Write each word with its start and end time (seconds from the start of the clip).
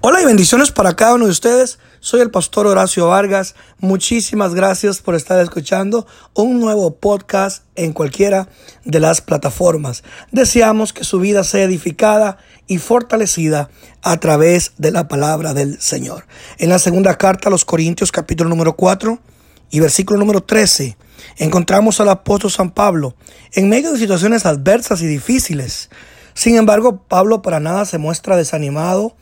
Hola 0.00 0.22
y 0.22 0.26
bendiciones 0.26 0.70
para 0.70 0.94
cada 0.94 1.14
uno 1.14 1.24
de 1.24 1.32
ustedes. 1.32 1.80
Soy 1.98 2.20
el 2.20 2.30
pastor 2.30 2.68
Horacio 2.68 3.08
Vargas. 3.08 3.56
Muchísimas 3.80 4.54
gracias 4.54 5.00
por 5.00 5.16
estar 5.16 5.40
escuchando 5.40 6.06
un 6.34 6.60
nuevo 6.60 6.94
podcast 6.94 7.64
en 7.74 7.92
cualquiera 7.92 8.48
de 8.84 9.00
las 9.00 9.20
plataformas. 9.20 10.04
Deseamos 10.30 10.92
que 10.92 11.02
su 11.02 11.18
vida 11.18 11.42
sea 11.42 11.64
edificada 11.64 12.38
y 12.68 12.78
fortalecida 12.78 13.70
a 14.00 14.20
través 14.20 14.74
de 14.78 14.92
la 14.92 15.08
palabra 15.08 15.52
del 15.52 15.80
Señor. 15.80 16.28
En 16.58 16.68
la 16.68 16.78
segunda 16.78 17.18
carta 17.18 17.48
a 17.48 17.50
los 17.50 17.64
Corintios 17.64 18.12
capítulo 18.12 18.48
número 18.48 18.76
4 18.76 19.18
y 19.70 19.80
versículo 19.80 20.20
número 20.20 20.44
13 20.44 20.96
encontramos 21.38 22.00
al 22.00 22.10
apóstol 22.10 22.52
San 22.52 22.70
Pablo 22.70 23.16
en 23.52 23.68
medio 23.68 23.92
de 23.92 23.98
situaciones 23.98 24.46
adversas 24.46 25.02
y 25.02 25.06
difíciles. 25.08 25.90
Sin 26.34 26.54
embargo, 26.54 27.02
Pablo 27.08 27.42
para 27.42 27.58
nada 27.58 27.84
se 27.84 27.98
muestra 27.98 28.36
desanimado 28.36 29.16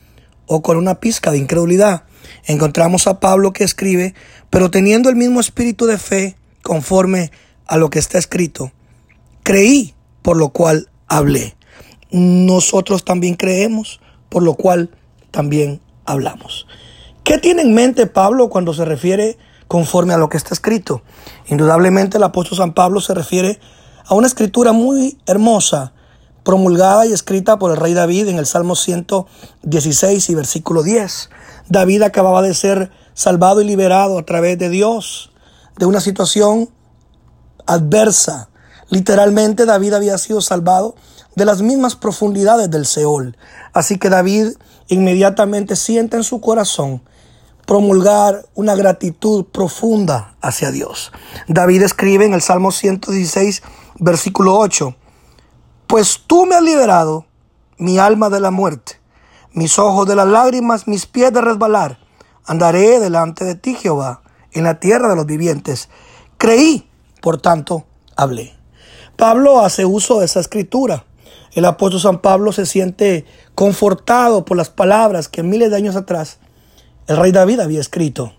o 0.47 0.61
con 0.61 0.77
una 0.77 0.99
pizca 0.99 1.31
de 1.31 1.37
incredulidad. 1.37 2.03
Encontramos 2.45 3.05
a 3.05 3.19
Pablo 3.19 3.53
que 3.53 3.63
escribe, 3.63 4.15
pero 4.49 4.71
teniendo 4.71 5.09
el 5.09 5.15
mismo 5.15 5.39
espíritu 5.39 5.85
de 5.85 5.97
fe 5.97 6.35
conforme 6.63 7.31
a 7.67 7.77
lo 7.77 7.89
que 7.89 7.99
está 7.99 8.17
escrito, 8.17 8.71
creí, 9.43 9.93
por 10.21 10.37
lo 10.37 10.49
cual 10.49 10.89
hablé. 11.07 11.55
Nosotros 12.11 13.05
también 13.05 13.35
creemos, 13.35 13.99
por 14.29 14.43
lo 14.43 14.55
cual 14.55 14.89
también 15.31 15.81
hablamos. 16.05 16.65
¿Qué 17.23 17.37
tiene 17.37 17.61
en 17.61 17.73
mente 17.73 18.07
Pablo 18.07 18.49
cuando 18.49 18.73
se 18.73 18.85
refiere 18.85 19.37
conforme 19.67 20.13
a 20.13 20.17
lo 20.17 20.29
que 20.29 20.37
está 20.37 20.53
escrito? 20.53 21.03
Indudablemente 21.47 22.17
el 22.17 22.23
apóstol 22.23 22.57
San 22.57 22.73
Pablo 22.73 23.01
se 23.01 23.13
refiere 23.13 23.59
a 24.05 24.15
una 24.15 24.27
escritura 24.27 24.71
muy 24.71 25.17
hermosa, 25.25 25.93
promulgada 26.47 27.05
y 27.05 27.11
escrita 27.11 27.59
por 27.59 27.71
el 27.71 27.77
rey 27.77 27.93
David 27.93 28.29
en 28.29 28.37
el 28.37 28.45
Salmo 28.45 28.77
116 28.77 30.29
y 30.29 30.33
versículo 30.33 30.81
10. 30.81 31.29
David 31.67 32.03
acababa 32.03 32.41
de 32.41 32.53
ser 32.53 32.89
salvado 33.13 33.59
y 33.59 33.65
liberado 33.65 34.17
a 34.17 34.25
través 34.25 34.57
de 34.57 34.69
Dios 34.69 35.33
de 35.77 35.85
una 35.85 35.99
situación 35.99 36.69
adversa. 37.65 38.47
Literalmente 38.87 39.65
David 39.65 39.95
había 39.95 40.17
sido 40.17 40.39
salvado 40.39 40.95
de 41.35 41.43
las 41.43 41.61
mismas 41.61 41.97
profundidades 41.97 42.71
del 42.71 42.85
Seol. 42.85 43.35
Así 43.73 43.97
que 43.97 44.07
David 44.07 44.53
inmediatamente 44.87 45.75
siente 45.75 46.15
en 46.15 46.23
su 46.23 46.39
corazón 46.39 47.01
promulgar 47.65 48.45
una 48.55 48.73
gratitud 48.75 49.43
profunda 49.47 50.37
hacia 50.39 50.71
Dios. 50.71 51.11
David 51.49 51.81
escribe 51.81 52.23
en 52.23 52.33
el 52.33 52.41
Salmo 52.41 52.71
116, 52.71 53.63
versículo 53.99 54.57
8, 54.57 54.95
pues 55.87 56.23
tú 56.27 56.45
me 56.45 56.55
has 56.55 56.61
liberado 56.61 57.25
mi 57.77 57.97
alma 57.97 58.29
de 58.29 58.39
la 58.39 58.51
muerte, 58.51 58.99
mis 59.53 59.79
ojos 59.79 60.07
de 60.07 60.15
las 60.15 60.27
lágrimas, 60.27 60.87
mis 60.87 61.05
pies 61.05 61.31
de 61.33 61.41
resbalar. 61.41 61.99
Andaré 62.45 62.99
delante 62.99 63.45
de 63.45 63.55
ti, 63.55 63.75
Jehová, 63.75 64.21
en 64.51 64.63
la 64.63 64.79
tierra 64.79 65.09
de 65.09 65.15
los 65.15 65.25
vivientes. 65.25 65.89
Creí, 66.37 66.89
por 67.21 67.41
tanto, 67.41 67.85
hablé. 68.15 68.55
Pablo 69.15 69.61
hace 69.61 69.85
uso 69.85 70.19
de 70.19 70.25
esa 70.25 70.39
escritura. 70.39 71.05
El 71.53 71.65
apóstol 71.65 71.99
San 71.99 72.19
Pablo 72.19 72.51
se 72.51 72.65
siente 72.65 73.25
confortado 73.55 74.45
por 74.45 74.57
las 74.57 74.69
palabras 74.69 75.27
que 75.27 75.41
miles 75.43 75.71
de 75.71 75.77
años 75.77 75.95
atrás 75.95 76.39
el 77.07 77.17
rey 77.17 77.31
David 77.31 77.61
había 77.61 77.79
escrito. 77.79 78.33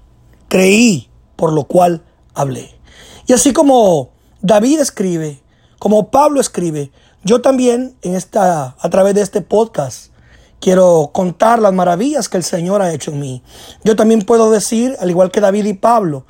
Creí, 0.48 1.08
por 1.36 1.52
lo 1.52 1.64
cual 1.64 2.05
hablé. 2.34 2.78
Y 3.27 3.33
así 3.33 3.52
como 3.52 4.10
David 4.42 4.80
escribe, 4.80 5.42
como 5.78 6.10
Pablo 6.10 6.40
escribe, 6.40 6.92
yo 7.28 7.42
también 7.42 7.94
en 8.00 8.14
esta, 8.14 8.74
a 8.80 8.88
través 8.88 9.14
de 9.14 9.20
este 9.20 9.42
podcast, 9.42 10.12
quiero 10.60 11.10
contar 11.12 11.58
las 11.58 11.74
maravillas 11.74 12.30
que 12.30 12.38
el 12.38 12.42
Señor 12.42 12.80
ha 12.80 12.94
hecho 12.94 13.10
en 13.10 13.20
mí. 13.20 13.42
Yo 13.84 13.96
también 13.96 14.22
puedo 14.22 14.50
decir, 14.50 14.96
al 14.98 15.10
igual 15.10 15.30
que 15.30 15.42
David 15.42 15.66
y 15.66 15.74
Pablo, 15.74 16.24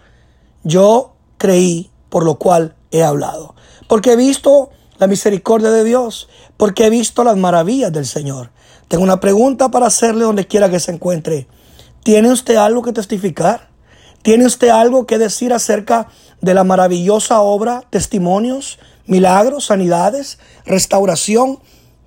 yo 0.64 1.14
creí, 1.36 1.92
por 2.08 2.24
lo 2.24 2.40
cual 2.40 2.74
he 2.90 3.04
hablado. 3.04 3.54
Porque 3.86 4.14
he 4.14 4.16
visto 4.16 4.70
la 4.98 5.06
misericordia 5.06 5.70
de 5.70 5.84
Dios, 5.84 6.28
porque 6.56 6.86
he 6.86 6.90
visto 6.90 7.22
las 7.22 7.36
maravillas 7.36 7.92
del 7.92 8.04
Señor. 8.04 8.50
Tengo 8.88 9.04
una 9.04 9.20
pregunta 9.20 9.68
para 9.70 9.86
hacerle 9.86 10.24
donde 10.24 10.48
quiera 10.48 10.68
que 10.68 10.80
se 10.80 10.90
encuentre. 10.90 11.46
¿Tiene 12.02 12.32
usted 12.32 12.56
algo 12.56 12.82
que 12.82 12.92
testificar? 12.92 13.68
¿Tiene 14.22 14.46
usted 14.46 14.70
algo 14.70 15.06
que 15.06 15.18
decir 15.18 15.52
acerca 15.52 16.08
de 16.40 16.54
la 16.54 16.64
maravillosa 16.64 17.40
obra, 17.40 17.84
testimonios, 17.88 18.80
milagros, 19.08 19.66
sanidades, 19.66 20.38
restauración. 20.64 21.58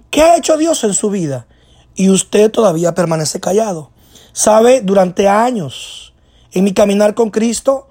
¿Qué 0.09 0.21
ha 0.21 0.37
hecho 0.37 0.57
Dios 0.57 0.83
en 0.85 0.93
su 0.93 1.09
vida? 1.09 1.47
Y 1.95 2.09
usted 2.09 2.49
todavía 2.49 2.93
permanece 2.93 3.41
callado. 3.41 3.91
Sabe, 4.31 4.81
durante 4.81 5.27
años 5.27 6.13
en 6.53 6.63
mi 6.63 6.73
caminar 6.73 7.15
con 7.15 7.29
Cristo, 7.29 7.87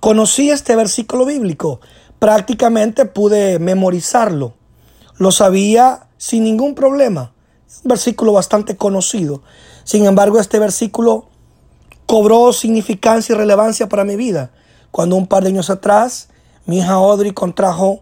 conocí 0.00 0.50
este 0.50 0.74
versículo 0.74 1.24
bíblico. 1.24 1.80
Prácticamente 2.18 3.04
pude 3.04 3.58
memorizarlo. 3.58 4.54
Lo 5.16 5.30
sabía 5.30 6.08
sin 6.16 6.44
ningún 6.44 6.74
problema. 6.74 7.32
Un 7.84 7.88
versículo 7.88 8.32
bastante 8.32 8.76
conocido. 8.76 9.42
Sin 9.84 10.06
embargo, 10.06 10.40
este 10.40 10.58
versículo 10.58 11.28
cobró 12.06 12.52
significancia 12.52 13.34
y 13.34 13.38
relevancia 13.38 13.88
para 13.88 14.04
mi 14.04 14.16
vida. 14.16 14.50
Cuando 14.90 15.16
un 15.16 15.26
par 15.26 15.42
de 15.42 15.50
años 15.50 15.70
atrás 15.70 16.28
mi 16.66 16.78
hija 16.78 16.92
Audrey 16.92 17.32
contrajo 17.32 18.00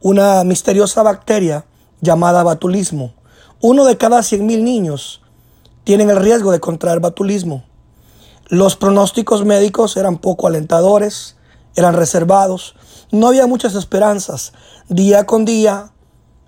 una 0.00 0.44
misteriosa 0.44 1.02
bacteria 1.02 1.64
llamada 2.00 2.42
batulismo. 2.42 3.14
Uno 3.60 3.84
de 3.84 3.96
cada 3.96 4.18
100.000 4.18 4.62
niños 4.62 5.22
tienen 5.84 6.10
el 6.10 6.16
riesgo 6.16 6.52
de 6.52 6.60
contraer 6.60 7.00
batulismo. 7.00 7.64
Los 8.48 8.76
pronósticos 8.76 9.44
médicos 9.44 9.96
eran 9.96 10.18
poco 10.18 10.46
alentadores, 10.46 11.36
eran 11.74 11.94
reservados, 11.94 12.74
no 13.10 13.28
había 13.28 13.46
muchas 13.46 13.74
esperanzas. 13.74 14.52
Día 14.88 15.26
con 15.26 15.44
día 15.44 15.92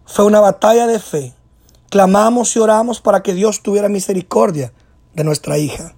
fue 0.04 0.24
una 0.24 0.40
batalla 0.40 0.86
de 0.86 0.98
fe. 0.98 1.34
Clamamos 1.90 2.54
y 2.56 2.58
oramos 2.58 3.00
para 3.00 3.22
que 3.22 3.34
Dios 3.34 3.62
tuviera 3.62 3.88
misericordia 3.88 4.72
de 5.14 5.24
nuestra 5.24 5.58
hija. 5.58 5.94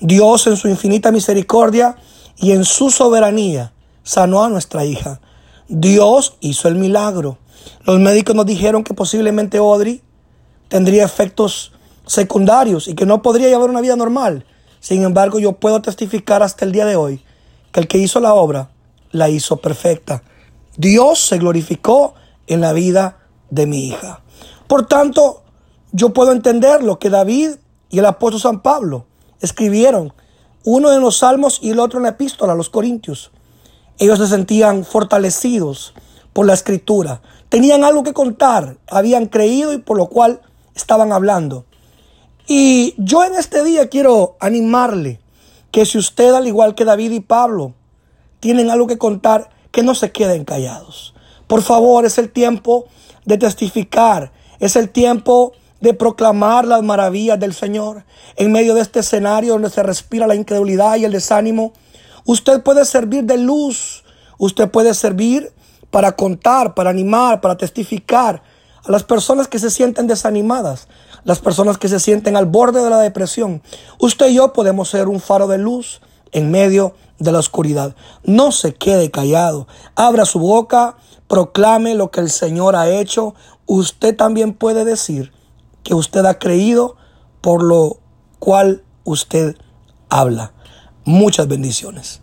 Dios 0.00 0.46
en 0.46 0.56
su 0.56 0.68
infinita 0.68 1.12
misericordia 1.12 1.96
y 2.36 2.52
en 2.52 2.64
su 2.64 2.90
soberanía 2.90 3.72
sanó 4.02 4.44
a 4.44 4.48
nuestra 4.48 4.84
hija. 4.84 5.20
Dios 5.68 6.36
hizo 6.40 6.68
el 6.68 6.76
milagro. 6.76 7.36
Los 7.84 8.00
médicos 8.00 8.34
nos 8.34 8.46
dijeron 8.46 8.84
que 8.84 8.94
posiblemente 8.94 9.58
Audrey 9.58 10.02
tendría 10.68 11.04
efectos 11.04 11.72
secundarios 12.06 12.88
y 12.88 12.94
que 12.94 13.04
no 13.04 13.20
podría 13.20 13.48
llevar 13.48 13.68
una 13.68 13.82
vida 13.82 13.94
normal. 13.94 14.46
Sin 14.80 15.02
embargo, 15.02 15.38
yo 15.38 15.52
puedo 15.52 15.82
testificar 15.82 16.42
hasta 16.42 16.64
el 16.64 16.72
día 16.72 16.86
de 16.86 16.96
hoy 16.96 17.22
que 17.72 17.80
el 17.80 17.88
que 17.88 17.98
hizo 17.98 18.18
la 18.20 18.32
obra 18.32 18.70
la 19.10 19.28
hizo 19.28 19.58
perfecta. 19.58 20.22
Dios 20.78 21.18
se 21.18 21.38
glorificó 21.38 22.14
en 22.46 22.62
la 22.62 22.72
vida 22.72 23.18
de 23.50 23.66
mi 23.66 23.88
hija. 23.88 24.22
Por 24.68 24.86
tanto, 24.86 25.42
yo 25.92 26.14
puedo 26.14 26.32
entender 26.32 26.82
lo 26.82 26.98
que 26.98 27.10
David 27.10 27.56
y 27.90 27.98
el 27.98 28.06
apóstol 28.06 28.40
San 28.40 28.62
Pablo 28.62 29.06
escribieron, 29.40 30.14
uno 30.64 30.92
en 30.92 31.00
los 31.00 31.18
salmos 31.18 31.58
y 31.62 31.70
el 31.70 31.78
otro 31.78 31.98
en 31.98 32.04
la 32.04 32.10
epístola 32.10 32.52
a 32.52 32.56
los 32.56 32.70
Corintios. 32.70 33.30
Ellos 33.98 34.18
se 34.18 34.28
sentían 34.28 34.84
fortalecidos 34.84 35.94
por 36.32 36.46
la 36.46 36.54
escritura. 36.54 37.20
Tenían 37.48 37.84
algo 37.84 38.02
que 38.02 38.12
contar, 38.12 38.76
habían 38.88 39.26
creído 39.26 39.72
y 39.72 39.78
por 39.78 39.96
lo 39.96 40.08
cual 40.08 40.40
estaban 40.74 41.12
hablando. 41.12 41.64
Y 42.46 42.94
yo 42.96 43.24
en 43.24 43.34
este 43.34 43.62
día 43.64 43.88
quiero 43.88 44.36
animarle 44.40 45.20
que 45.70 45.84
si 45.84 45.98
usted, 45.98 46.32
al 46.34 46.46
igual 46.46 46.74
que 46.74 46.84
David 46.84 47.10
y 47.12 47.20
Pablo, 47.20 47.74
tienen 48.40 48.70
algo 48.70 48.86
que 48.86 48.98
contar, 48.98 49.50
que 49.70 49.82
no 49.82 49.94
se 49.94 50.12
queden 50.12 50.44
callados. 50.44 51.14
Por 51.46 51.62
favor, 51.62 52.04
es 52.06 52.18
el 52.18 52.30
tiempo 52.30 52.86
de 53.24 53.36
testificar, 53.36 54.32
es 54.60 54.76
el 54.76 54.90
tiempo 54.90 55.52
de 55.80 55.94
proclamar 55.94 56.66
las 56.66 56.82
maravillas 56.82 57.38
del 57.38 57.54
Señor. 57.54 58.04
En 58.36 58.52
medio 58.52 58.74
de 58.74 58.80
este 58.80 59.00
escenario 59.00 59.52
donde 59.52 59.70
se 59.70 59.82
respira 59.82 60.26
la 60.26 60.34
incredulidad 60.34 60.96
y 60.96 61.04
el 61.04 61.12
desánimo, 61.12 61.72
Usted 62.28 62.62
puede 62.62 62.84
servir 62.84 63.24
de 63.24 63.38
luz. 63.38 64.04
Usted 64.36 64.70
puede 64.70 64.92
servir 64.92 65.50
para 65.90 66.12
contar, 66.12 66.74
para 66.74 66.90
animar, 66.90 67.40
para 67.40 67.56
testificar 67.56 68.42
a 68.84 68.92
las 68.92 69.02
personas 69.02 69.48
que 69.48 69.58
se 69.58 69.70
sienten 69.70 70.06
desanimadas, 70.06 70.88
las 71.24 71.38
personas 71.38 71.78
que 71.78 71.88
se 71.88 71.98
sienten 71.98 72.36
al 72.36 72.44
borde 72.44 72.84
de 72.84 72.90
la 72.90 72.98
depresión. 72.98 73.62
Usted 73.98 74.28
y 74.28 74.34
yo 74.34 74.52
podemos 74.52 74.90
ser 74.90 75.08
un 75.08 75.20
faro 75.20 75.46
de 75.46 75.56
luz 75.56 76.02
en 76.30 76.50
medio 76.50 76.94
de 77.18 77.32
la 77.32 77.38
oscuridad. 77.38 77.96
No 78.24 78.52
se 78.52 78.74
quede 78.74 79.10
callado. 79.10 79.66
Abra 79.94 80.26
su 80.26 80.38
boca, 80.38 80.98
proclame 81.28 81.94
lo 81.94 82.10
que 82.10 82.20
el 82.20 82.28
Señor 82.28 82.76
ha 82.76 82.90
hecho. 82.90 83.34
Usted 83.64 84.14
también 84.14 84.52
puede 84.52 84.84
decir 84.84 85.32
que 85.82 85.94
usted 85.94 86.26
ha 86.26 86.38
creído 86.38 86.96
por 87.40 87.62
lo 87.62 88.00
cual 88.38 88.84
usted 89.04 89.56
habla. 90.10 90.52
Muchas 91.04 91.48
bendiciones. 91.48 92.20